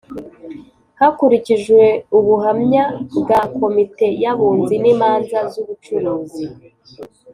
[0.99, 1.83] Hakurikijwe
[2.17, 2.83] ubuhamya
[3.17, 6.45] bwa komite y’abunzi n’imanza z’ubucuruzi